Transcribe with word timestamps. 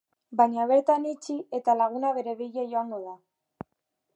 Baina 0.39 0.63
bertan 0.71 1.03
itxi 1.09 1.35
eta 1.59 1.75
laguna 1.83 2.13
bere 2.17 2.33
bila 2.41 2.65
joango 2.73 3.03
da. 3.07 3.15